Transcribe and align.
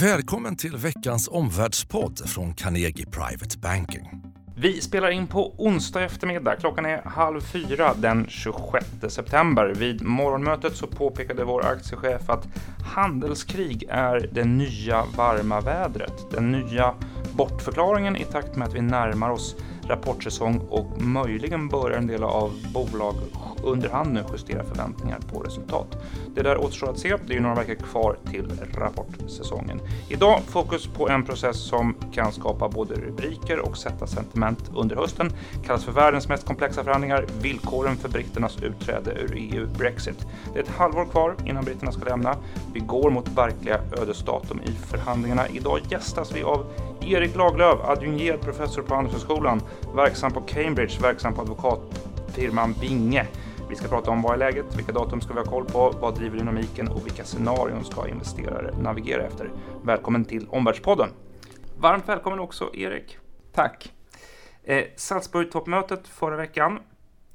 Välkommen 0.00 0.56
till 0.56 0.76
veckans 0.76 1.28
omvärldspodd 1.28 2.28
från 2.28 2.54
Carnegie 2.54 3.06
Private 3.06 3.58
Banking. 3.58 4.22
Vi 4.56 4.80
spelar 4.80 5.10
in 5.10 5.26
på 5.26 5.54
onsdag 5.58 6.04
eftermiddag. 6.04 6.56
Klockan 6.56 6.86
är 6.86 7.02
halv 7.04 7.40
fyra 7.40 7.94
den 7.94 8.26
26 8.28 8.86
september. 9.08 9.74
Vid 9.76 10.02
morgonmötet 10.02 10.76
så 10.76 10.86
påpekade 10.86 11.44
vår 11.44 11.66
aktiechef 11.66 12.30
att 12.30 12.48
handelskrig 12.94 13.84
är 13.88 14.28
det 14.32 14.44
nya 14.44 15.04
varma 15.16 15.60
vädret. 15.60 16.30
Den 16.30 16.52
nya 16.52 16.94
bortförklaringen 17.32 18.16
i 18.16 18.24
takt 18.24 18.56
med 18.56 18.68
att 18.68 18.74
vi 18.74 18.82
närmar 18.82 19.30
oss 19.30 19.56
rapportsäsong 19.88 20.60
och 20.70 21.02
möjligen 21.02 21.68
börjar 21.68 21.98
en 21.98 22.06
del 22.06 22.22
av 22.22 22.52
bolag 22.74 23.14
under 23.62 23.88
hand 23.88 24.12
nu 24.12 24.24
justera 24.32 24.64
förväntningar 24.64 25.18
på 25.32 25.40
resultat. 25.40 25.96
Det 26.34 26.42
där 26.42 26.58
återstår 26.58 26.90
att 26.90 26.98
se. 26.98 27.16
Det 27.26 27.32
är 27.32 27.34
ju 27.34 27.40
några 27.40 27.54
veckor 27.54 27.74
kvar 27.74 28.16
till 28.30 28.52
rapportsäsongen. 28.74 29.80
Idag 30.08 30.40
fokus 30.46 30.86
på 30.86 31.08
en 31.08 31.24
process 31.24 31.56
som 31.56 31.94
kan 32.12 32.32
skapa 32.32 32.68
både 32.68 32.94
rubriker 32.94 33.58
och 33.58 33.76
sätta 33.76 34.06
sentiment 34.06 34.70
under 34.74 34.96
hösten. 34.96 35.30
Kallas 35.66 35.84
för 35.84 35.92
världens 35.92 36.28
mest 36.28 36.46
komplexa 36.46 36.84
förhandlingar. 36.84 37.26
Villkoren 37.40 37.96
för 37.96 38.08
britternas 38.08 38.62
utträde 38.62 39.10
ur 39.10 39.34
EU, 39.36 39.66
Brexit. 39.78 40.26
Det 40.52 40.58
är 40.58 40.62
ett 40.62 40.76
halvår 40.76 41.04
kvar 41.04 41.34
innan 41.44 41.64
britterna 41.64 41.92
ska 41.92 42.04
lämna. 42.04 42.36
Vi 42.72 42.80
går 42.80 43.10
mot 43.10 43.28
verkliga 43.28 43.80
ödesdatum 44.02 44.60
i 44.64 44.72
förhandlingarna. 44.72 45.48
Idag 45.48 45.80
gästas 45.88 46.32
vi 46.36 46.42
av 46.42 46.66
Erik 47.06 47.36
Laglöf, 47.36 47.80
adjungerad 47.84 48.40
professor 48.40 48.82
på 48.82 48.94
Handelshögskolan, 48.94 49.60
verksam 49.94 50.32
på 50.32 50.40
Cambridge, 50.40 51.00
verksam 51.02 51.34
på 51.34 51.40
advokatfirman 51.40 52.74
Vinge. 52.80 53.26
Vi 53.68 53.76
ska 53.76 53.88
prata 53.88 54.10
om 54.10 54.22
vad 54.22 54.32
är 54.32 54.38
läget, 54.38 54.76
vilka 54.76 54.92
datum 54.92 55.20
ska 55.20 55.34
vi 55.34 55.40
ha 55.40 55.46
koll 55.46 55.64
på, 55.64 55.94
vad 56.00 56.14
driver 56.14 56.38
dynamiken 56.38 56.88
och 56.88 57.06
vilka 57.06 57.24
scenarion 57.24 57.84
ska 57.84 58.08
investerare 58.08 58.74
navigera 58.80 59.22
efter. 59.22 59.50
Välkommen 59.82 60.24
till 60.24 60.46
Omvärldspodden! 60.48 61.08
Varmt 61.78 62.08
välkommen 62.08 62.38
också 62.38 62.74
Erik! 62.74 63.18
Tack! 63.54 63.92
Eh, 64.64 64.84
Salzburg-toppmötet 64.96 66.08
förra 66.08 66.36
veckan. 66.36 66.78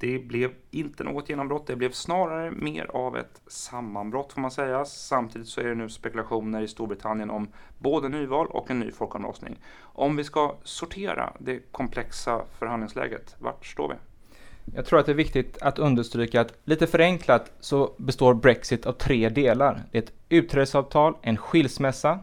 Det 0.02 0.18
blev 0.18 0.50
inte 0.70 1.04
något 1.04 1.28
genombrott, 1.28 1.66
det 1.66 1.76
blev 1.76 1.90
snarare 1.92 2.50
mer 2.50 2.90
av 2.94 3.16
ett 3.16 3.42
sammanbrott 3.46 4.32
får 4.32 4.40
man 4.40 4.50
säga. 4.50 4.84
Samtidigt 4.84 5.48
så 5.48 5.60
är 5.60 5.64
det 5.64 5.74
nu 5.74 5.88
spekulationer 5.88 6.62
i 6.62 6.68
Storbritannien 6.68 7.30
om 7.30 7.48
både 7.78 8.08
nyval 8.08 8.46
och 8.46 8.70
en 8.70 8.80
ny 8.80 8.90
folkomröstning. 8.90 9.58
Om 9.80 10.16
vi 10.16 10.24
ska 10.24 10.54
sortera 10.62 11.32
det 11.38 11.72
komplexa 11.72 12.42
förhandlingsläget, 12.58 13.36
vart 13.38 13.66
står 13.66 13.88
vi? 13.88 13.94
Jag 14.76 14.86
tror 14.86 14.98
att 14.98 15.06
det 15.06 15.12
är 15.12 15.16
viktigt 15.16 15.58
att 15.62 15.78
understryka 15.78 16.40
att 16.40 16.54
lite 16.64 16.86
förenklat 16.86 17.52
så 17.60 17.94
består 17.96 18.34
Brexit 18.34 18.86
av 18.86 18.92
tre 18.92 19.28
delar. 19.28 19.82
Det 19.90 19.98
är 19.98 20.02
ett 20.02 20.12
utträdesavtal, 20.28 21.14
en 21.22 21.36
skilsmässa 21.36 22.18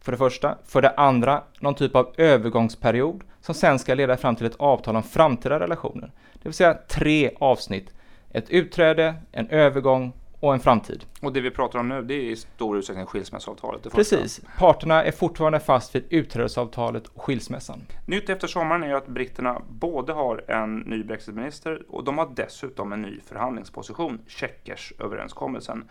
för 0.00 0.12
det 0.12 0.18
första. 0.18 0.58
För 0.66 0.82
det 0.82 0.90
andra 0.90 1.42
någon 1.60 1.74
typ 1.74 1.96
av 1.96 2.14
övergångsperiod 2.16 3.24
som 3.40 3.54
sen 3.54 3.78
ska 3.78 3.94
leda 3.94 4.16
fram 4.16 4.36
till 4.36 4.46
ett 4.46 4.56
avtal 4.56 4.96
om 4.96 5.02
framtida 5.02 5.60
relationer. 5.60 6.12
Det 6.32 6.48
vill 6.48 6.54
säga 6.54 6.74
tre 6.88 7.30
avsnitt. 7.40 7.92
Ett 8.32 8.50
utträde, 8.50 9.14
en 9.32 9.48
övergång 9.48 10.12
och 10.40 10.54
en 10.54 10.60
framtid. 10.60 11.04
Och 11.22 11.32
det 11.32 11.40
vi 11.40 11.50
pratar 11.50 11.78
om 11.78 11.88
nu, 11.88 12.02
det 12.02 12.14
är 12.14 12.30
i 12.30 12.36
stor 12.36 12.78
utsträckning 12.78 13.06
skilsmässoavtalet. 13.06 13.92
Precis. 13.92 14.40
Parterna 14.58 15.04
är 15.04 15.12
fortfarande 15.12 15.60
fast 15.60 15.94
vid 15.94 16.04
utträdesavtalet 16.10 17.06
och 17.06 17.22
skilsmässan. 17.22 17.80
Nytt 18.06 18.28
efter 18.28 18.48
sommaren 18.48 18.82
är 18.82 18.88
ju 18.88 18.96
att 18.96 19.06
britterna 19.06 19.62
både 19.68 20.12
har 20.12 20.50
en 20.50 20.78
ny 20.78 21.02
brexitminister 21.02 21.82
och 21.88 22.04
de 22.04 22.18
har 22.18 22.32
dessutom 22.36 22.92
en 22.92 23.02
ny 23.02 23.20
förhandlingsposition, 23.20 24.18
Checkers 24.26 24.92
överenskommelsen. 24.98 25.84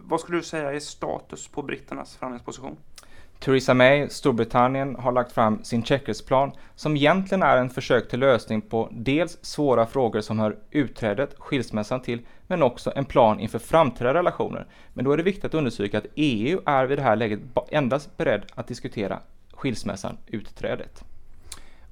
Vad 0.00 0.20
skulle 0.20 0.38
du 0.38 0.42
säga 0.42 0.72
är 0.72 0.78
status 0.78 1.48
på 1.48 1.62
britternas 1.62 2.16
förhandlingsposition? 2.16 2.76
Theresa 3.44 3.74
May, 3.74 4.08
Storbritannien, 4.08 4.96
har 4.96 5.12
lagt 5.12 5.32
fram 5.32 5.64
sin 5.64 5.82
Checkersplan 5.82 6.52
som 6.74 6.96
egentligen 6.96 7.42
är 7.42 7.56
en 7.56 7.70
försök 7.70 8.08
till 8.08 8.20
lösning 8.20 8.60
på 8.60 8.88
dels 8.92 9.38
svåra 9.44 9.86
frågor 9.86 10.20
som 10.20 10.38
hör 10.38 10.56
utträdet, 10.70 11.34
skilsmässan 11.38 12.02
till, 12.02 12.26
men 12.46 12.62
också 12.62 12.92
en 12.96 13.04
plan 13.04 13.40
inför 13.40 13.58
framtida 13.58 14.14
relationer. 14.14 14.66
Men 14.94 15.04
då 15.04 15.12
är 15.12 15.16
det 15.16 15.22
viktigt 15.22 15.44
att 15.44 15.54
understryka 15.54 15.98
att 15.98 16.06
EU 16.14 16.60
är 16.66 16.86
vid 16.86 16.98
det 16.98 17.02
här 17.02 17.16
läget 17.16 17.40
endast 17.70 18.16
beredd 18.16 18.42
att 18.54 18.66
diskutera 18.66 19.18
skilsmässan, 19.52 20.16
utträdet. 20.26 21.04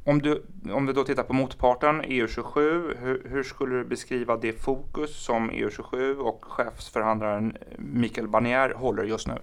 Om 0.05 0.23
du, 0.23 0.43
om 0.73 0.87
vi 0.87 0.93
då 0.93 1.05
tittar 1.05 1.23
på 1.23 1.33
motparten, 1.33 2.03
EU27, 2.03 2.57
hur, 3.01 3.23
hur, 3.31 3.43
skulle 3.43 3.77
du 3.77 3.85
beskriva 3.85 4.37
det 4.37 4.53
fokus 4.53 5.25
som 5.25 5.51
EU27 5.51 6.17
och 6.17 6.45
chefsförhandlaren 6.45 7.57
Michael 7.79 8.29
Barnier 8.29 8.71
håller 8.71 9.05
just 9.05 9.27
nu? 9.27 9.35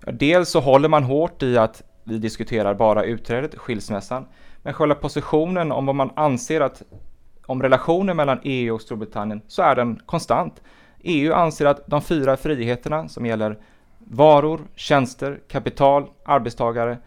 Dels 0.00 0.48
så 0.48 0.60
håller 0.60 0.88
man 0.88 1.04
hårt 1.04 1.42
i 1.42 1.58
att 1.58 1.82
vi 2.04 2.18
diskuterar 2.18 2.74
bara 2.74 3.04
utträdet, 3.04 3.58
skilsmässan, 3.58 4.26
men 4.62 4.74
själva 4.74 4.94
positionen 4.94 5.72
om 5.72 5.86
vad 5.86 5.94
man 5.94 6.10
anser 6.16 6.60
att 6.60 6.82
om 7.46 7.62
relationen 7.62 8.16
mellan 8.16 8.38
EU 8.42 8.74
och 8.74 8.80
Storbritannien 8.80 9.40
så 9.48 9.62
är 9.62 9.74
den 9.74 10.00
konstant. 10.06 10.62
EU 11.02 11.32
anser 11.32 11.66
att 11.66 11.86
de 11.86 12.02
fyra 12.02 12.36
friheterna 12.36 13.08
som 13.08 13.26
gäller 13.26 13.58
varor, 13.98 14.60
tjänster, 14.74 15.40
kapital, 15.48 16.06
arbetstagare, 16.24 16.98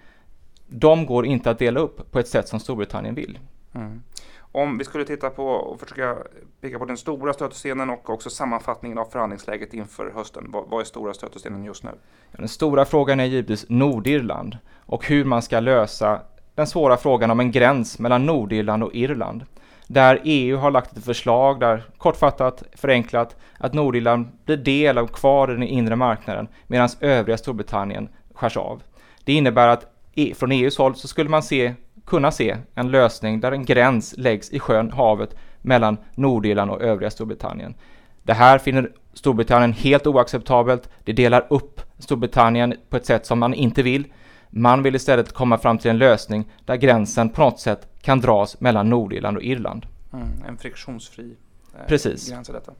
de 0.67 1.06
går 1.06 1.25
inte 1.25 1.51
att 1.51 1.59
dela 1.59 1.79
upp 1.79 2.11
på 2.11 2.19
ett 2.19 2.27
sätt 2.27 2.47
som 2.47 2.59
Storbritannien 2.59 3.16
vill. 3.16 3.39
Mm. 3.73 4.03
Om 4.51 4.77
vi 4.77 4.85
skulle 4.85 5.05
titta 5.05 5.29
på 5.29 5.45
och 5.45 5.79
försöka 5.79 6.17
peka 6.61 6.79
på 6.79 6.85
den 6.85 6.97
stora 6.97 7.33
stötestenen 7.33 7.89
och 7.89 8.09
också 8.09 8.29
sammanfattningen 8.29 8.97
av 8.97 9.05
förhandlingsläget 9.05 9.73
inför 9.73 10.11
hösten. 10.15 10.45
Vad, 10.51 10.81
är 10.81 10.85
stora 10.85 11.13
stötestenen 11.13 11.63
just 11.63 11.83
nu? 11.83 11.91
Den 12.31 12.47
stora 12.47 12.85
frågan 12.85 13.19
är 13.19 13.25
givetvis 13.25 13.65
Nordirland 13.69 14.57
och 14.75 15.07
hur 15.07 15.25
man 15.25 15.41
ska 15.41 15.59
lösa 15.59 16.21
den 16.55 16.67
svåra 16.67 16.97
frågan 16.97 17.31
om 17.31 17.39
en 17.39 17.51
gräns 17.51 17.99
mellan 17.99 18.25
Nordirland 18.25 18.83
och 18.83 18.95
Irland. 18.95 19.45
Där 19.88 20.21
EU 20.23 20.57
har 20.57 20.71
lagt 20.71 20.97
ett 20.97 21.05
förslag 21.05 21.59
där 21.59 21.83
kortfattat, 21.97 22.63
förenklat, 22.73 23.35
att 23.57 23.73
Nordirland 23.73 24.27
blir 24.45 24.57
del 24.57 24.97
av 24.97 25.07
kvar 25.07 25.51
i 25.51 25.53
den 25.53 25.63
inre 25.63 25.95
marknaden 25.95 26.47
medan 26.67 26.89
övriga 26.99 27.38
Storbritannien 27.38 28.09
skärs 28.33 28.57
av. 28.57 28.83
Det 29.23 29.33
innebär 29.33 29.67
att 29.67 29.85
e, 30.15 30.33
från 30.38 30.51
EUs 30.51 30.77
håll 30.77 30.95
så 30.95 31.07
skulle 31.07 31.29
man 31.29 31.43
se 31.43 31.73
kunna 32.09 32.31
se 32.31 32.57
en 32.75 32.91
lösning 32.91 33.39
där 33.39 33.51
en 33.51 33.65
gräns 33.65 34.13
läggs 34.17 34.49
i 34.49 34.59
sjön, 34.59 34.91
havet, 34.91 35.35
mellan 35.61 35.97
Nordirland 36.15 36.71
och 36.71 36.81
övriga 36.81 37.09
Storbritannien. 37.09 37.75
Det 38.23 38.33
här 38.33 38.57
finner 38.57 38.91
Storbritannien 39.13 39.73
helt 39.73 40.07
oacceptabelt. 40.07 40.89
Det 41.03 41.13
delar 41.13 41.47
upp 41.49 41.81
Storbritannien 41.97 42.75
på 42.89 42.97
ett 42.97 43.05
sätt 43.05 43.25
som 43.25 43.39
man 43.39 43.53
inte 43.53 43.83
vill. 43.83 44.07
Man 44.49 44.83
vill 44.83 44.95
istället 44.95 45.33
komma 45.33 45.57
fram 45.57 45.77
till 45.77 45.91
en 45.91 45.97
lösning 45.97 46.51
där 46.65 46.75
gränsen 46.75 47.29
på 47.29 47.41
något 47.41 47.59
sätt 47.59 47.87
kan 48.01 48.19
dras 48.19 48.59
mellan 48.59 48.89
Nordirland 48.89 49.37
och 49.37 49.43
Irland. 49.43 49.85
Mm, 50.13 50.27
en 50.47 50.57
friktionsfri 50.57 51.37
eh, 51.75 51.87
Precis. 51.87 52.29
gräns 52.29 52.49
i 52.49 52.53
detta. 52.53 52.71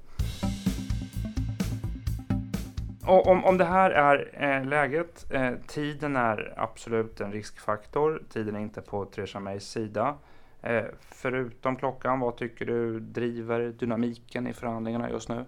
Och 3.10 3.28
om, 3.28 3.46
om 3.46 3.58
det 3.58 3.66
här 3.66 3.92
är 3.92 4.30
eh, 4.34 4.66
läget, 4.66 5.26
eh, 5.30 5.52
tiden 5.68 6.16
är 6.16 6.54
absolut 6.58 7.22
en 7.22 7.32
riskfaktor. 7.32 8.24
Tiden 8.34 8.56
är 8.56 8.60
inte 8.60 8.82
på 8.82 9.06
Theresa 9.06 9.40
Mays 9.40 9.70
sida. 9.70 10.16
Eh, 10.62 10.84
förutom 11.02 11.76
klockan, 11.76 12.20
vad 12.20 12.38
tycker 12.38 12.66
du 12.66 13.00
driver 13.00 13.60
dynamiken 13.80 14.48
i 14.48 14.54
förhandlingarna 14.54 15.10
just 15.10 15.30
nu? 15.30 15.46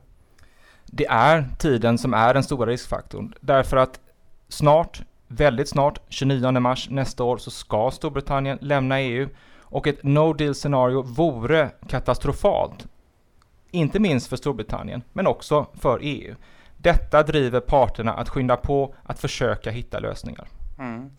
Det 0.85 1.05
är 1.07 1.45
tiden 1.59 1.97
som 1.97 2.13
är 2.13 2.33
den 2.33 2.43
stora 2.43 2.65
riskfaktorn. 2.65 3.33
Därför 3.39 3.77
att 3.77 3.99
snart, 4.47 5.01
väldigt 5.27 5.69
snart, 5.69 5.99
29 6.09 6.51
mars 6.51 6.89
nästa 6.89 7.23
år 7.23 7.37
så 7.37 7.51
ska 7.51 7.91
Storbritannien 7.91 8.57
lämna 8.61 9.01
EU 9.01 9.27
och 9.59 9.87
ett 9.87 10.03
no 10.03 10.33
deal 10.33 10.55
scenario 10.55 11.01
vore 11.01 11.69
katastrofalt. 11.87 12.87
Inte 13.71 13.99
minst 13.99 14.27
för 14.27 14.35
Storbritannien, 14.35 15.03
men 15.13 15.27
också 15.27 15.65
för 15.73 15.99
EU. 16.01 16.35
Detta 16.81 17.23
driver 17.23 17.59
parterna 17.59 18.13
att 18.13 18.29
skynda 18.29 18.57
på 18.57 18.95
att 19.03 19.19
försöka 19.19 19.71
hitta 19.71 19.99
lösningar. 19.99 20.47
Mm. 20.79 21.09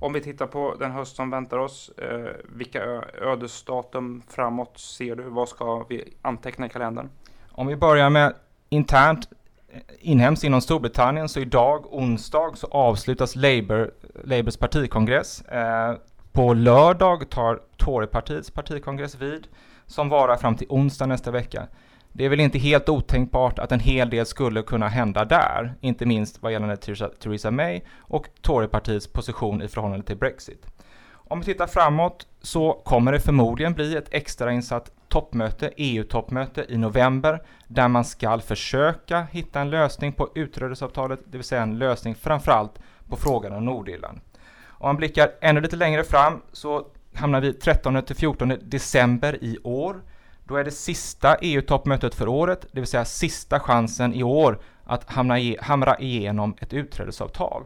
Om 0.00 0.12
vi 0.12 0.20
tittar 0.20 0.46
på 0.46 0.74
den 0.78 0.92
höst 0.92 1.16
som 1.16 1.30
väntar 1.30 1.58
oss, 1.58 1.90
eh, 1.98 2.30
vilka 2.48 2.82
ödesdatum 3.22 4.22
framåt 4.28 4.78
ser 4.78 5.16
du? 5.16 5.22
Vad 5.22 5.48
ska 5.48 5.84
vi 5.88 6.14
anteckna 6.22 6.66
i 6.66 6.68
kalendern? 6.68 7.08
Om 7.52 7.66
vi 7.66 7.76
börjar 7.76 8.10
med 8.10 8.34
internt 8.68 9.28
eh, 9.68 9.80
inhemskt 10.00 10.44
inom 10.44 10.60
Storbritannien 10.60 11.28
så 11.28 11.40
idag 11.40 11.94
onsdag 11.94 12.52
så 12.54 12.66
avslutas 12.66 13.36
Labour, 13.36 13.90
Labours 14.24 14.56
partikongress. 14.56 15.42
Eh, 15.42 15.94
på 16.32 16.54
lördag 16.54 17.30
tar 17.30 17.60
Torypartiets 17.76 18.50
partikongress 18.50 19.14
vid 19.14 19.46
som 19.86 20.08
varar 20.08 20.36
fram 20.36 20.56
till 20.56 20.66
onsdag 20.70 21.06
nästa 21.06 21.30
vecka. 21.30 21.66
Det 22.12 22.24
är 22.24 22.28
väl 22.28 22.40
inte 22.40 22.58
helt 22.58 22.88
otänkbart 22.88 23.58
att 23.58 23.72
en 23.72 23.80
hel 23.80 24.10
del 24.10 24.26
skulle 24.26 24.62
kunna 24.62 24.88
hända 24.88 25.24
där, 25.24 25.74
inte 25.80 26.06
minst 26.06 26.42
vad 26.42 26.52
gäller 26.52 26.76
Theresa 27.20 27.50
May 27.50 27.80
och 27.98 28.26
Torypartiets 28.42 29.06
position 29.06 29.62
i 29.62 29.68
förhållande 29.68 30.06
till 30.06 30.16
Brexit. 30.16 30.66
Om 31.12 31.40
vi 31.40 31.44
tittar 31.44 31.66
framåt 31.66 32.26
så 32.42 32.72
kommer 32.72 33.12
det 33.12 33.20
förmodligen 33.20 33.74
bli 33.74 33.96
ett 33.96 34.14
extrainsatt 34.14 34.90
toppmöte, 35.08 35.72
EU-toppmöte 35.76 36.66
i 36.68 36.76
november, 36.76 37.42
där 37.68 37.88
man 37.88 38.04
ska 38.04 38.38
försöka 38.38 39.22
hitta 39.22 39.60
en 39.60 39.70
lösning 39.70 40.12
på 40.12 40.28
utträdesavtalet, 40.34 41.20
det 41.24 41.38
vill 41.38 41.44
säga 41.44 41.62
en 41.62 41.78
lösning 41.78 42.14
framförallt 42.14 42.78
på 43.08 43.16
frågan 43.16 43.52
om 43.52 43.64
Nordirland. 43.64 44.20
Om 44.68 44.88
man 44.88 44.96
blickar 44.96 45.30
ännu 45.40 45.60
lite 45.60 45.76
längre 45.76 46.04
fram 46.04 46.42
så 46.52 46.86
hamnar 47.14 47.40
vi 47.40 47.52
13 47.52 48.02
till 48.02 48.16
14 48.16 48.52
december 48.62 49.44
i 49.44 49.58
år. 49.62 50.02
Då 50.50 50.56
är 50.56 50.64
det 50.64 50.70
sista 50.70 51.36
EU-toppmötet 51.40 52.14
för 52.14 52.28
året, 52.28 52.66
det 52.72 52.80
vill 52.80 52.86
säga 52.88 53.04
sista 53.04 53.60
chansen 53.60 54.14
i 54.14 54.22
år 54.22 54.58
att 54.84 55.10
hamna 55.10 55.38
i, 55.38 55.56
hamra 55.60 55.98
igenom 55.98 56.56
ett 56.60 56.72
utträdesavtal. 56.72 57.62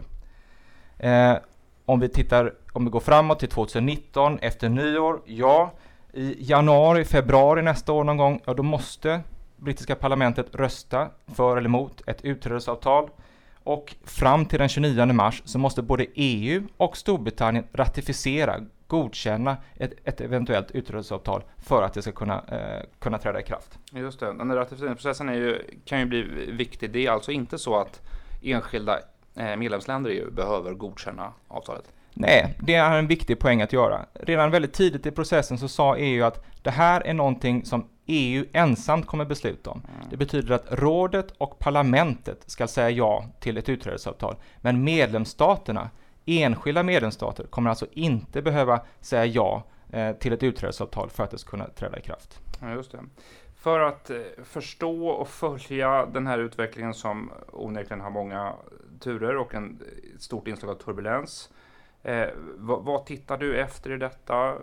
Eh, 0.99 1.35
om 1.85 2.01
vi 2.01 2.09
tittar, 2.09 2.55
om 2.73 2.85
vi 2.85 2.91
går 2.91 3.01
framåt 3.01 3.39
till 3.39 3.49
2019 3.49 4.39
efter 4.39 4.69
nyår, 4.69 5.21
ja, 5.27 5.73
i 6.13 6.37
januari, 6.39 7.05
februari 7.05 7.63
nästa 7.63 7.93
år 7.93 8.05
någon 8.05 8.17
gång, 8.17 8.41
ja 8.45 8.55
då 8.55 8.63
måste 8.63 9.21
brittiska 9.57 9.95
parlamentet 9.95 10.55
rösta 10.55 11.09
för 11.27 11.57
eller 11.57 11.69
emot 11.69 12.03
ett 12.07 12.25
utträdesavtal. 12.25 13.11
Och 13.63 13.95
fram 14.05 14.47
till 14.47 14.59
den 14.59 14.69
29 14.69 15.07
mars 15.07 15.43
så 15.45 15.59
måste 15.59 15.83
både 15.83 16.07
EU 16.15 16.63
och 16.77 16.97
Storbritannien 16.97 17.65
ratificera, 17.73 18.61
godkänna 18.87 19.57
ett, 19.77 19.93
ett 20.05 20.21
eventuellt 20.21 20.71
utträdesavtal 20.71 21.43
för 21.59 21.83
att 21.83 21.95
det 21.95 22.03
ska 22.03 22.13
kunna, 22.13 22.45
eh, 22.49 22.87
kunna 22.99 23.19
träda 23.19 23.41
i 23.41 23.43
kraft. 23.43 23.79
Just 23.93 24.21
det, 24.21 24.27
den 24.27 24.55
ratificeringsprocessen 24.55 25.29
är 25.29 25.35
ju, 25.35 25.59
kan 25.85 26.01
ju 26.01 26.07
bli 26.07 26.51
viktig. 26.51 26.91
Det 26.91 27.07
är 27.07 27.11
alltså 27.11 27.33
inte 27.33 27.59
så 27.59 27.77
att 27.77 28.03
enskilda 28.43 28.99
eh, 29.37 29.57
medlemsländer 29.57 30.11
i 30.11 30.19
EU 30.19 30.31
behöver 30.31 30.75
godkänna 30.75 31.33
avtalet? 31.49 31.85
Nej, 32.15 32.55
det 32.61 32.75
är 32.75 32.99
en 32.99 33.07
viktig 33.07 33.39
poäng 33.39 33.63
att 33.63 33.73
göra. 33.73 34.07
Redan 34.15 34.51
väldigt 34.51 34.73
tidigt 34.73 35.07
i 35.07 35.11
processen 35.11 35.59
så 35.59 35.69
sa 35.69 35.97
EU 35.97 36.25
att 36.25 36.45
det 36.63 36.71
här 36.71 37.01
är 37.01 37.15
någonting 37.15 37.65
som 37.65 37.89
EU 38.07 38.45
ensamt 38.53 39.07
kommer 39.07 39.25
besluta 39.25 39.71
om. 39.71 39.83
Mm. 39.97 40.09
Det 40.11 40.17
betyder 40.17 40.55
att 40.55 40.67
rådet 40.71 41.31
och 41.39 41.59
parlamentet 41.59 42.45
ska 42.47 42.67
säga 42.67 42.91
ja 42.91 43.25
till 43.41 43.57
ett 43.59 43.69
utträdesavtal. 43.69 44.37
Men 44.57 44.85
medlemsstaterna, 44.85 45.91
enskilda 46.27 46.83
medlemsstater, 46.83 47.45
kommer 47.45 47.71
alltså 47.71 47.87
inte 47.93 48.43
behöva 48.43 48.81
säga 49.01 49.27
ja 49.27 49.63
eh, 49.91 50.17
till 50.17 50.33
ett 50.33 50.43
utträdesavtal 50.43 51.11
för 51.11 51.25
att 51.25 51.31
det 51.31 51.39
ska 51.39 51.51
kunna 51.51 51.69
träda 51.69 51.99
i 51.99 52.03
kraft. 52.03 52.41
Ja, 52.61 52.73
just 52.73 52.93
det. 52.93 53.01
För 53.57 53.81
att 53.81 54.11
eh, 54.11 54.17
förstå 54.45 55.07
och 55.09 55.29
följa 55.29 56.07
den 56.07 56.27
här 56.27 56.39
utvecklingen 56.39 56.95
som 56.95 57.31
onekligen 57.53 58.01
har 58.01 58.11
många 58.11 58.53
turer 59.01 59.37
och 59.37 59.55
en 59.55 59.65
eh, 59.65 60.19
stort 60.19 60.49
inslag 60.49 60.71
av 60.71 60.75
turbulens 60.75 61.51
Eh, 62.05 62.29
vad, 62.57 62.85
vad, 62.85 63.07
tittar 63.07 63.39
du 63.39 63.61
efter 63.61 63.93
i 63.93 63.97
detta? 63.97 64.55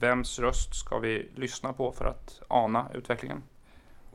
Vems 0.00 0.38
röst 0.38 0.74
ska 0.74 0.98
vi 0.98 1.28
lyssna 1.34 1.72
på 1.72 1.92
för 1.92 2.04
att 2.04 2.42
ana 2.48 2.86
utvecklingen? 2.94 3.42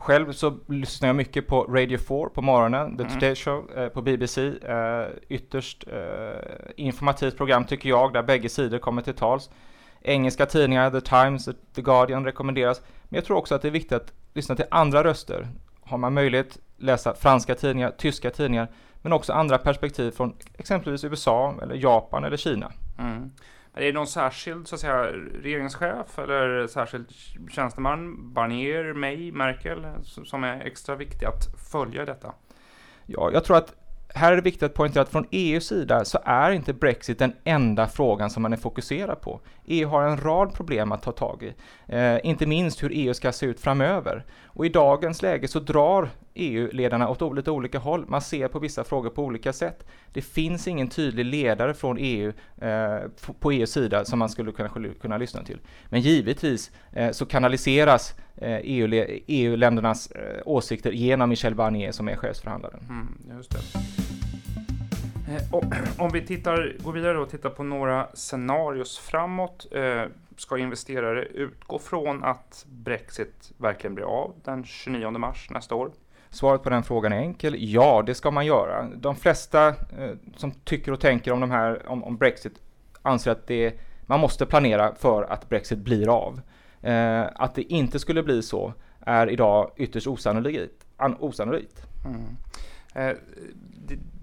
Själv 0.04 0.32
så 0.32 0.60
lyssnar 0.68 1.10
jag 1.10 1.16
mycket 1.16 1.48
på 1.48 1.64
Radio 1.64 1.98
4 1.98 2.30
på 2.30 2.42
morgonen, 2.42 2.98
The 2.98 3.04
mm. 3.04 3.14
Today 3.14 3.36
Show 3.36 3.72
eh, 3.78 3.88
på 3.88 4.02
BBC. 4.02 4.48
Eh, 4.48 5.08
ytterst 5.30 5.84
eh, 5.88 6.72
informativt 6.76 7.38
program 7.38 7.66
tycker 7.66 7.90
jag, 7.90 8.14
där 8.14 8.24
bägge 8.24 8.50
sidor 8.50 8.80
kommer 8.80 9.02
till 9.02 9.14
tals. 9.14 9.50
Engelska 10.02 10.46
tidningar, 10.46 10.92
The 10.92 11.02
Times, 11.02 11.50
The 11.76 11.82
Guardian 11.82 12.26
rekommenderas. 12.26 12.82
Men 13.04 13.18
jag 13.18 13.26
tror 13.26 13.38
också 13.38 13.56
att 13.56 13.62
det 13.62 13.68
är 13.68 13.72
viktigt 13.72 13.94
att 13.94 14.14
lyssna 14.34 14.56
till 14.56 14.66
andra 14.72 15.04
röster. 15.04 15.48
Har 15.82 15.98
man 15.98 16.14
möjlighet 16.14 16.58
läsa 16.78 17.16
franska 17.16 17.56
tidningar, 17.56 17.92
tyska 17.98 18.30
tidningar, 18.30 18.72
men 19.02 19.14
också 19.14 19.34
andra 19.34 19.58
perspektiv 19.58 20.12
från 20.12 20.36
exempelvis 20.58 21.04
USA, 21.04 21.56
eller 21.62 21.76
Japan 21.76 22.24
eller 22.24 22.38
Kina. 22.38 22.72
Mm. 23.00 23.32
Är 23.76 23.82
det 23.82 23.92
någon 23.92 24.08
särskild 24.08 24.68
så 24.68 24.76
att 24.76 24.82
säga, 24.82 25.04
regeringschef 25.44 26.20
eller 26.20 26.68
särskild 26.68 27.08
tjänsteman, 27.52 28.34
Barnier, 28.34 28.94
May, 28.94 29.32
Merkel, 29.32 29.86
som 30.04 30.44
är 30.44 30.62
extra 30.62 30.96
viktig 30.96 31.26
att 31.26 31.72
följa 31.72 32.06
detta? 32.06 32.34
Ja, 33.06 33.30
jag 33.34 33.44
tror 33.44 33.58
att 33.58 33.74
här 34.16 34.32
är 34.32 34.36
det 34.36 34.42
viktigt 34.42 34.64
att 34.64 34.74
poängtera 34.74 35.04
att 35.04 35.10
från 35.10 35.28
EUs 35.32 35.68
sida 35.68 36.06
så 36.06 36.20
är 36.26 36.52
inte 36.52 36.74
Brexit 36.74 37.20
den 37.20 37.34
enda 37.44 37.88
frågan 37.88 38.30
som 38.30 38.44
man 38.44 38.54
är 38.54 38.58
fokuserad 38.58 39.22
på. 39.22 39.40
EU 39.66 39.88
har 39.88 40.04
en 40.04 40.18
rad 40.18 40.54
problem 40.54 40.92
att 40.92 41.02
ta 41.02 41.12
tag 41.12 41.44
i, 41.44 41.54
eh, 41.88 42.18
inte 42.24 42.46
minst 42.46 42.84
hur 42.84 42.92
EU 42.94 43.14
ska 43.14 43.32
se 43.32 43.46
ut 43.46 43.60
framöver. 43.60 44.26
Och 44.46 44.66
i 44.66 44.70
dagens 44.70 45.22
läge 45.22 45.48
så 45.48 45.60
drar 45.60 46.10
EU-ledarna 46.36 47.10
åt 47.10 47.36
lite 47.36 47.52
olika 47.52 47.80
håll. 47.80 48.06
Man 48.08 48.22
ser 48.22 48.48
på 48.48 48.60
vissa 48.60 48.84
frågor 48.84 49.10
på 49.10 49.24
olika 49.24 49.54
sätt. 49.54 49.88
Det 50.14 50.22
finns 50.22 50.68
ingen 50.68 50.88
tydlig 50.88 51.26
ledare 51.26 51.74
från 51.74 51.98
EU 52.00 52.34
eh, 52.62 52.98
på 53.40 53.52
EUs 53.52 53.72
sida 53.72 54.06
som 54.06 54.20
man 54.20 54.30
skulle 54.30 54.52
kunna, 54.52 54.70
kunna 55.02 55.18
lyssna 55.18 55.44
till. 55.44 55.60
Men 55.86 56.02
givetvis 56.02 56.72
eh, 56.92 57.12
så 57.12 57.26
kanaliseras 57.26 58.16
eh, 58.36 58.52
e 58.52 59.22
EU-ländernas 59.28 60.12
e 60.12 60.20
EU 60.20 60.38
eh, 60.38 60.42
åsikter 60.46 60.92
genom 60.92 61.30
Michel 61.30 61.56
Barnier 61.56 61.92
som 61.92 62.10
är 62.10 62.16
chefsförhandlaren. 62.16 62.80
Mm, 62.90 63.38
just 63.38 63.52
det. 63.52 63.80
Eh, 65.34 65.42
om 65.98 66.12
vi 66.14 66.26
tittar, 66.26 66.76
går 66.84 66.94
vidare 66.94 67.20
och 67.20 67.30
tittar 67.30 67.50
på 67.50 67.64
några 67.64 68.08
scenarios 68.14 68.98
framåt. 69.00 69.68
Eh, 69.72 70.04
ska 70.38 70.58
investerare 70.58 71.26
utgå 71.26 71.80
från 71.80 72.24
att 72.24 72.66
Brexit 72.70 73.52
verkligen 73.58 73.96
blir 73.96 74.06
av 74.06 74.36
den 74.44 74.66
29 74.66 75.10
mars 75.10 75.50
nästa 75.50 75.76
år? 75.76 75.92
Svaret 76.34 76.64
på 76.64 76.70
den 76.70 76.84
frågan 76.84 77.14
är 77.14 77.18
enkel. 77.18 77.56
Ja, 77.60 78.04
det 78.06 78.16
ska 78.16 78.32
man 78.32 78.46
göra. 78.46 78.90
De 78.96 79.16
flesta 79.16 79.68
eh, 79.68 80.12
som 80.36 80.52
tycker 80.52 80.92
och 80.92 81.00
tänker 81.00 81.32
om, 81.32 81.40
de 81.40 81.52
här, 81.52 81.90
om, 81.90 82.04
om 82.04 82.18
Brexit 82.18 82.54
anser 83.02 83.32
att 83.32 83.48
det, 83.48 83.80
man 84.02 84.20
måste 84.20 84.46
planera 84.46 84.96
för 84.96 85.24
att 85.24 85.50
Brexit 85.50 85.80
blir 85.80 86.10
av. 86.10 86.42
Eh, 86.82 87.26
att 87.36 87.56
det 87.56 87.62
inte 87.62 88.00
skulle 88.00 88.24
bli 88.24 88.42
så 88.42 88.74
är 89.00 89.30
idag 89.30 89.72
ytterst 89.76 90.08
osannolikt. 90.08 90.86
osannolikt. 91.20 91.88
Mm. 92.06 92.38
Eh, 92.96 93.18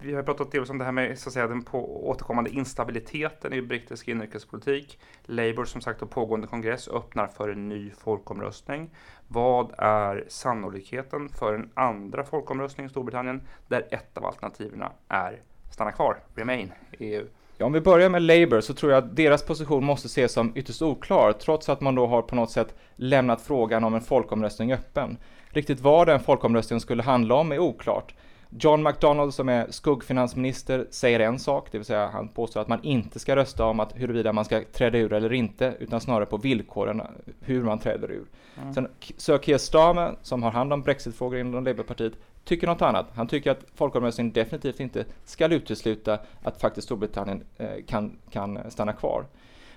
vi 0.03 0.15
har 0.15 0.23
pratat 0.23 0.53
delvis 0.53 0.71
om 0.71 0.79
det 0.79 0.85
här 0.85 0.93
med 0.93 1.19
så 1.19 1.29
att 1.29 1.33
säga, 1.33 1.47
den 1.47 1.63
på 1.63 2.09
återkommande 2.09 2.51
instabiliteten 2.51 3.53
i 3.53 3.63
brittisk 3.63 4.09
inrikespolitik. 4.09 4.99
Labour 5.25 5.65
som 5.65 5.81
sagt 5.81 6.03
och 6.03 6.11
pågående 6.11 6.47
kongress 6.47 6.89
öppnar 6.89 7.27
för 7.27 7.49
en 7.49 7.69
ny 7.69 7.91
folkomröstning. 7.91 8.91
Vad 9.29 9.73
är 9.79 10.25
sannolikheten 10.29 11.29
för 11.29 11.55
en 11.55 11.71
andra 11.75 12.25
folkomröstning 12.25 12.87
i 12.87 12.89
Storbritannien 12.89 13.43
där 13.69 13.87
ett 13.91 14.19
av 14.19 14.27
alternativen 14.27 14.85
är 15.09 15.43
stanna 15.71 15.93
kvar, 15.93 16.17
remain, 16.35 16.73
i 16.99 17.15
EU? 17.15 17.27
Ja, 17.59 17.67
om 17.67 17.73
vi 17.73 17.81
börjar 17.81 18.09
med 18.09 18.23
Labour 18.23 18.61
så 18.61 18.75
tror 18.75 18.93
jag 18.93 19.05
att 19.05 19.17
deras 19.17 19.43
position 19.43 19.85
måste 19.85 20.07
ses 20.07 20.33
som 20.33 20.53
ytterst 20.55 20.83
oklar, 20.83 21.33
trots 21.33 21.69
att 21.69 21.81
man 21.81 21.95
då 21.95 22.07
har 22.07 22.23
på 22.23 22.35
något 22.35 22.51
sätt 22.51 22.75
lämnat 22.97 23.43
frågan 23.43 23.85
om 23.85 23.95
en 23.95 24.01
folkomröstning 24.01 24.73
öppen. 24.73 25.19
Riktigt 25.49 25.81
vad 25.81 26.07
den 26.07 26.21
folkomröstningen 26.21 26.81
skulle 26.81 27.03
handla 27.03 27.35
om 27.35 27.53
är 27.53 27.59
oklart. 27.59 28.15
John 28.59 28.83
McDonnell 28.83 29.33
som 29.33 29.49
är 29.49 29.67
skuggfinansminister 29.71 30.87
säger 30.91 31.21
en 31.21 31.39
sak, 31.39 31.69
det 31.73 31.79
vill 31.79 31.85
säga 31.85 32.07
han 32.07 32.29
påstår 32.29 32.61
att 32.61 32.69
man 32.69 32.83
inte 32.83 33.19
ska 33.19 33.37
rösta 33.37 33.65
om 33.65 33.81
att 33.81 33.93
huruvida 33.95 34.33
man 34.33 34.45
ska 34.45 34.63
träda 34.73 34.99
ur 34.99 35.13
eller 35.13 35.33
inte, 35.33 35.75
utan 35.79 36.01
snarare 36.01 36.27
på 36.27 36.37
villkoren 36.37 37.03
hur 37.41 37.63
man 37.63 37.79
träder 37.79 38.11
ur. 38.11 38.27
Mm. 38.63 38.75
Sen 38.75 38.89
Sir 39.17 39.39
Keir 39.39 39.59
Starmer, 39.59 40.17
som 40.23 40.43
har 40.43 40.51
hand 40.51 40.73
om 40.73 40.83
brexitfrågor 40.83 41.39
inom 41.39 41.65
Labourpartiet, 41.65 42.13
tycker 42.45 42.67
något 42.67 42.83
annat. 42.83 43.07
Han 43.15 43.29
tycker 43.29 43.51
att 43.51 43.65
folkomröstningen 43.75 44.33
definitivt 44.33 44.81
inte 44.81 45.05
ska 45.25 45.47
utesluta 45.47 46.19
att 46.43 46.61
faktiskt 46.61 46.85
Storbritannien 46.85 47.45
eh, 47.57 47.85
kan, 47.87 48.19
kan 48.31 48.71
stanna 48.71 48.93
kvar. 48.93 49.27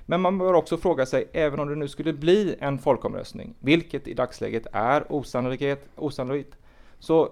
Men 0.06 0.22
man 0.22 0.38
bör 0.38 0.54
också 0.54 0.78
fråga 0.78 1.06
sig, 1.06 1.30
även 1.34 1.60
om 1.60 1.70
det 1.70 1.76
nu 1.76 1.88
skulle 1.88 2.14
bli 2.14 2.56
en 2.60 2.80
folkomröstning, 2.80 3.56
vilket 3.60 4.08
i 4.08 4.14
dagsläget 4.14 4.68
är 4.72 5.06
osannolikt, 5.96 6.58
så 7.00 7.30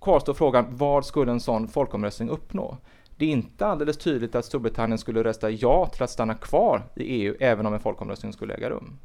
kvarstår 0.00 0.34
frågan, 0.34 0.66
vad 0.70 1.06
skulle 1.06 1.32
en 1.32 1.40
sån 1.40 1.68
folkomröstning 1.68 2.28
uppnå? 2.28 2.76
Det 3.16 3.24
är 3.24 3.30
inte 3.30 3.66
alldeles 3.66 3.98
tydligt 3.98 4.34
att 4.34 4.44
Storbritannien 4.44 4.98
skulle 4.98 5.24
rösta 5.24 5.50
ja 5.50 5.86
till 5.86 6.02
att 6.02 6.10
stanna 6.10 6.34
kvar 6.34 6.82
i 6.94 7.02
EU, 7.02 7.36
även 7.40 7.66
om 7.66 7.74
en 7.74 7.80
folkomröstning 7.80 8.32
skulle 8.32 8.54
äga 8.54 8.70
rum. 8.70 8.98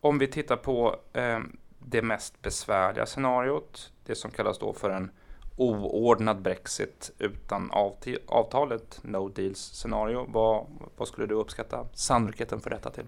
Om 0.00 0.18
vi 0.18 0.26
tittar 0.26 0.56
på 0.56 0.96
eh, 1.12 1.38
det 1.78 2.02
mest 2.02 2.42
besvärliga 2.42 3.06
scenariot, 3.06 3.92
det 4.06 4.14
som 4.14 4.30
kallas 4.30 4.58
då 4.58 4.72
för 4.72 4.90
en 4.90 5.10
oordnad 5.56 6.42
Brexit 6.42 7.12
utan 7.18 7.70
avtalet, 8.26 9.00
no 9.02 9.28
deals 9.28 9.58
scenario. 9.58 10.26
Vad, 10.28 10.66
vad 10.96 11.08
skulle 11.08 11.26
du 11.26 11.34
uppskatta 11.34 11.86
sannolikheten 11.92 12.60
för 12.60 12.70
detta 12.70 12.90
till? 12.90 13.06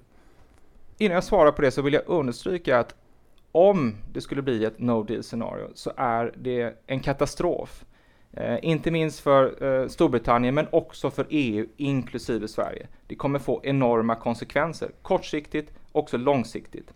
Innan 0.99 1.15
jag 1.15 1.25
svarar 1.25 1.53
på 1.53 1.63
det 1.63 1.71
så 1.71 1.83
vill 1.83 1.95
jag 1.95 2.03
understryka 2.07 2.79
att 2.79 2.95
om 3.57 3.95
det 4.13 4.21
skulle 4.21 4.43
bli 4.43 4.65
ett 4.65 4.79
no 4.79 5.03
deal 5.03 5.23
scenario 5.23 5.69
så 5.75 5.93
är 5.97 6.33
det 6.37 6.83
en 6.87 7.01
katastrof. 7.01 7.85
Eh, 8.33 8.59
inte 8.63 8.91
minst 8.91 9.21
för 9.21 9.65
eh, 9.65 9.89
Storbritannien 9.89 10.55
men 10.55 10.67
också 10.71 11.11
för 11.11 11.27
EU 11.31 11.67
inklusive 11.77 12.49
Sverige. 12.49 12.87
Det 13.07 13.15
kommer 13.15 13.39
få 13.39 13.61
enorma 13.65 14.15
konsekvenser, 14.15 14.91
kortsiktigt 15.03 15.73
också 15.93 16.17
långsiktigt. 16.17 16.93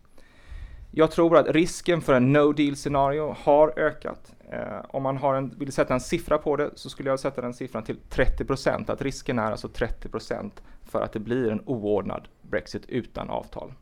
Jag 0.91 1.11
tror 1.11 1.37
att 1.37 1.49
risken 1.49 2.01
för 2.01 2.15
en 2.15 2.33
no 2.33 2.53
deal 2.53 2.77
scenario 2.77 3.37
har 3.39 3.79
ökat. 3.79 4.35
Eh, 4.51 4.85
om 4.89 5.03
man 5.03 5.17
har 5.17 5.35
en, 5.35 5.55
vill 5.59 5.73
sätta 5.73 5.95
en 5.95 6.01
siffra 6.01 6.39
på 6.39 6.57
det 6.57 6.71
så 6.75 6.91
skulle 6.91 7.11
jag 7.11 7.21
sätta 7.21 7.41
den 7.41 7.55
siffran 7.55 7.83
till 7.83 7.97
30 8.09 8.45
procent. 8.45 8.91
Att 8.91 9.03
risken 9.03 9.39
är 9.39 9.51
alltså 9.51 9.69
30 9.69 10.09
procent 10.09 10.63
för 10.83 11.03
att 11.03 11.13
det 11.13 11.21
blir 11.21 11.51
en 11.51 11.63
oordnad 11.67 12.29
Brexit 12.43 12.87
utan 12.89 13.31
avtal. 13.31 13.73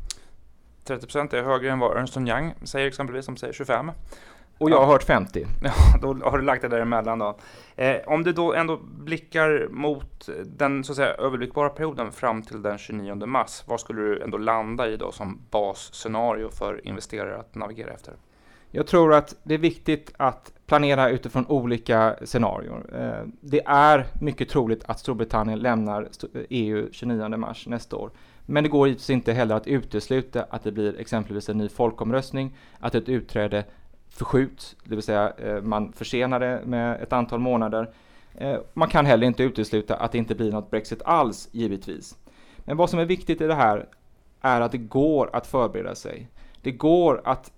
30 0.88 1.06
procent 1.06 1.32
är 1.32 1.42
högre 1.42 1.70
än 1.70 1.78
vad 1.78 1.96
Ernst 1.96 2.16
Young 2.16 2.54
säger 2.62 2.86
exempelvis, 2.86 3.24
som 3.24 3.36
säger 3.36 3.52
25. 3.52 3.90
Och 4.58 4.70
jag 4.70 4.80
har 4.80 4.86
hört 4.86 5.02
50. 5.02 5.46
Ja, 5.62 5.72
då 6.02 6.14
har 6.14 6.38
du 6.38 6.44
lagt 6.44 6.62
det 6.62 6.68
däremellan 6.68 7.18
då. 7.18 7.38
Eh, 7.76 7.96
om 8.06 8.24
du 8.24 8.32
då 8.32 8.54
ändå 8.54 8.76
blickar 8.76 9.68
mot 9.70 10.28
den 10.44 10.84
så 10.84 10.92
att 10.92 10.96
säga 10.96 11.14
överblickbara 11.14 11.68
perioden 11.68 12.12
fram 12.12 12.42
till 12.42 12.62
den 12.62 12.78
29 12.78 13.26
mars, 13.26 13.62
vad 13.66 13.80
skulle 13.80 14.00
du 14.00 14.22
ändå 14.22 14.38
landa 14.38 14.88
i 14.88 14.96
då 14.96 15.12
som 15.12 15.40
basscenario 15.50 16.50
för 16.50 16.86
investerare 16.86 17.36
att 17.36 17.54
navigera 17.54 17.90
efter? 17.90 18.14
Jag 18.70 18.86
tror 18.86 19.14
att 19.14 19.34
det 19.42 19.54
är 19.54 19.58
viktigt 19.58 20.12
att 20.16 20.52
planera 20.66 21.10
utifrån 21.10 21.46
olika 21.46 22.16
scenarier. 22.24 22.82
Eh, 22.92 23.28
det 23.40 23.60
är 23.66 24.06
mycket 24.20 24.48
troligt 24.48 24.84
att 24.86 24.98
Storbritannien 24.98 25.58
lämnar 25.58 26.08
EU 26.48 26.88
29 26.92 27.28
mars 27.28 27.66
nästa 27.66 27.96
år. 27.96 28.10
Men 28.50 28.64
det 28.64 28.68
går 28.68 28.88
givetvis 28.88 29.10
inte 29.10 29.32
heller 29.32 29.54
att 29.54 29.66
utesluta 29.66 30.46
att 30.50 30.64
det 30.64 30.72
blir 30.72 31.00
exempelvis 31.00 31.48
en 31.48 31.58
ny 31.58 31.68
folkomröstning, 31.68 32.56
att 32.78 32.94
ett 32.94 33.08
utträde 33.08 33.64
förskjuts, 34.08 34.76
det 34.84 34.94
vill 34.94 35.02
säga 35.02 35.32
eh, 35.38 35.62
man 35.62 35.92
försenar 35.92 36.40
det 36.40 36.60
med 36.64 37.02
ett 37.02 37.12
antal 37.12 37.40
månader. 37.40 37.90
Eh, 38.34 38.56
man 38.74 38.88
kan 38.88 39.06
heller 39.06 39.26
inte 39.26 39.42
utesluta 39.42 39.96
att 39.96 40.12
det 40.12 40.18
inte 40.18 40.34
blir 40.34 40.52
något 40.52 40.70
Brexit 40.70 41.02
alls, 41.04 41.48
givetvis. 41.52 42.16
Men 42.58 42.76
vad 42.76 42.90
som 42.90 42.98
är 42.98 43.04
viktigt 43.04 43.40
i 43.40 43.46
det 43.46 43.54
här 43.54 43.86
är 44.40 44.60
att 44.60 44.72
det 44.72 44.78
går 44.78 45.30
att 45.32 45.46
förbereda 45.46 45.94
sig. 45.94 46.28
Det 46.62 46.72
går 46.72 47.22
att 47.24 47.52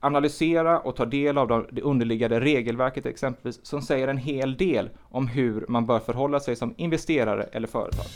analysera 0.00 0.80
och 0.80 0.96
ta 0.96 1.04
del 1.04 1.38
av 1.38 1.66
det 1.72 1.82
underliggande 1.82 2.40
regelverket 2.40 3.06
exempelvis 3.06 3.66
som 3.66 3.82
säger 3.82 4.08
en 4.08 4.18
hel 4.18 4.56
del 4.56 4.90
om 5.02 5.28
hur 5.28 5.64
man 5.68 5.86
bör 5.86 5.98
förhålla 5.98 6.40
sig 6.40 6.56
som 6.56 6.74
investerare 6.76 7.42
eller 7.42 7.68
företag. 7.68 8.06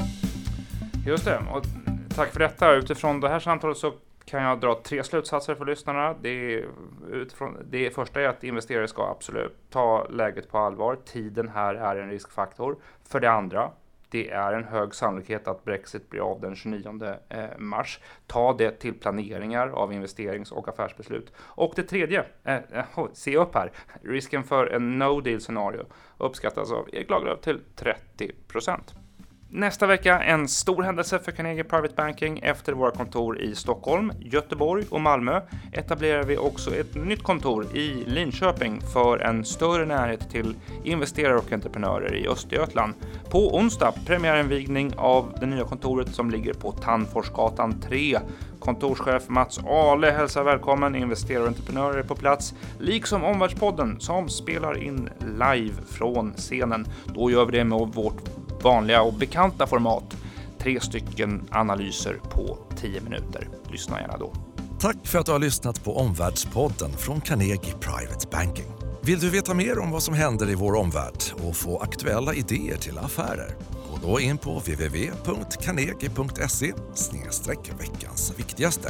Just 1.07 1.25
det, 1.25 1.39
och 1.55 1.88
tack 2.19 2.33
för 2.33 2.41
detta. 2.41 2.75
Utifrån 2.75 3.21
det 3.21 3.29
här 3.29 3.41
samtalet 3.41 3.77
så 3.77 3.93
kan 4.25 4.43
jag 4.43 4.61
dra 4.61 4.81
tre 4.85 5.05
slutsatser 5.05 5.55
för 5.55 5.65
lyssnarna. 5.65 6.15
Det, 6.21 6.65
utifrån, 7.13 7.57
det 7.71 7.95
första 7.95 8.21
är 8.21 8.29
att 8.29 8.45
investerare 8.45 8.89
ska 8.89 9.11
absolut 9.11 9.57
ta 9.71 10.07
läget 10.11 10.51
på 10.51 10.59
allvar. 10.59 10.99
Tiden 11.05 11.49
här 11.49 11.75
är 11.75 11.97
en 11.97 12.11
riskfaktor. 12.11 12.77
För 13.09 13.21
det 13.21 13.31
andra, 13.31 13.71
det 14.11 14.31
är 14.31 14.53
en 14.53 14.65
hög 14.65 14.95
sannolikhet 14.95 15.49
att 15.49 15.65
Brexit 15.65 16.11
blir 16.11 16.21
av 16.21 16.41
den 16.41 16.57
29 16.57 17.15
eh, 17.29 17.45
mars. 17.59 18.01
Ta 18.27 18.53
det 18.53 18.71
till 18.71 18.95
planeringar 18.95 19.69
av 19.69 19.93
investerings 19.93 20.53
och 20.53 20.69
affärsbeslut. 20.69 21.33
Och 21.39 21.73
det 21.77 21.83
tredje, 21.83 22.25
eh, 22.45 22.55
eh 22.55 22.85
se 23.13 23.37
upp 23.37 23.55
här, 23.55 23.73
risken 24.03 24.45
för 24.45 24.67
en 24.67 24.99
no 24.99 25.21
deal 25.21 25.41
scenario 25.41 25.87
uppskattas 26.19 26.73
av 26.73 26.89
Erik 26.93 27.11
Lagerlöf 27.11 27.41
till 27.41 27.61
30 27.77 28.33
procent. 28.49 28.95
Nästa 29.51 29.87
vecka 29.87 30.23
en 30.23 30.49
stor 30.49 30.83
händelse 30.83 31.19
för 31.19 31.33
Carnegie 31.33 31.65
Private 31.65 31.95
Banking. 31.97 32.39
Efter 32.39 32.73
våra 32.73 32.91
kontor 32.91 33.41
i 33.41 33.55
Stockholm, 33.55 34.13
Göteborg 34.21 34.85
och 34.91 35.01
Malmö 35.01 35.41
etablerar 35.73 36.23
vi 36.23 36.37
också 36.37 36.75
ett 36.75 36.95
nytt 36.95 37.23
kontor 37.23 37.77
i 37.77 38.05
Linköping 38.07 38.81
för 38.81 39.19
en 39.19 39.45
större 39.45 39.87
närhet 39.87 40.31
till 40.31 40.57
investerare 40.85 41.37
och 41.37 41.53
entreprenörer 41.53 42.15
i 42.15 42.29
Östergötland. 42.29 42.95
På 43.31 43.57
onsdag 43.57 43.95
premiärinvigning 44.07 44.93
av 44.97 45.35
det 45.41 45.47
nya 45.47 45.65
kontoret 45.65 46.15
som 46.15 46.31
ligger 46.31 46.53
på 46.53 46.73
Tandforsgatan 46.73 47.81
3. 47.81 48.19
Kontorschef 48.61 49.29
Mats 49.29 49.61
Ale 49.67 50.11
hälsar 50.11 50.45
välkommen 50.45 50.95
investerare 50.95 51.43
och 51.43 51.49
entreprenörer 51.49 52.03
på 52.03 52.15
plats, 52.15 52.55
liksom 52.79 53.25
Omvärldspodden 53.25 54.01
som 54.01 54.29
spelar 54.29 54.83
in 54.83 55.09
live 55.21 55.75
från 55.89 56.33
scenen. 56.37 56.87
Då 57.15 57.31
gör 57.31 57.45
vi 57.45 57.59
det 57.59 57.65
med 57.65 57.79
vårt 57.79 58.38
vanliga 58.63 59.03
och 59.03 59.15
bekanta 59.15 59.67
format. 59.67 60.17
Tre 60.59 60.81
stycken 60.81 61.49
analyser 61.51 62.21
på 62.31 62.59
10 62.77 63.01
minuter. 63.01 63.49
Lyssna 63.71 64.01
gärna 64.01 64.17
då. 64.17 64.33
Tack 64.81 65.07
för 65.07 65.19
att 65.19 65.27
du 65.27 65.33
har 65.33 65.39
lyssnat 65.39 65.85
på 65.85 65.97
Omvärldspodden 65.97 66.93
från 66.93 67.21
Carnegie 67.21 67.75
Private 67.81 68.27
Banking. 68.31 68.67
Vill 69.03 69.21
du 69.21 69.31
veta 69.31 69.55
mer 69.55 69.79
om 69.79 69.91
vad 69.91 70.03
som 70.03 70.15
händer 70.15 70.51
i 70.51 70.55
vår 70.55 70.75
omvärld 70.75 71.23
och 71.49 71.57
få 71.57 71.79
aktuella 71.79 72.35
idéer 72.35 72.77
till 72.77 72.99
affärer? 72.99 73.57
Gå 73.91 73.99
då 74.09 74.21
in 74.21 74.39
på 74.39 74.59
www.carnegie.se 74.59 76.73
veckans 77.79 78.33
viktigaste 78.37 78.89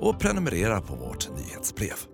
och 0.00 0.20
prenumerera 0.20 0.80
på 0.80 0.94
vårt 0.94 1.28
nyhetsbrev. 1.36 2.11